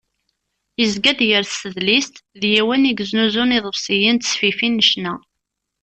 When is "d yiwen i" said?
2.39-2.93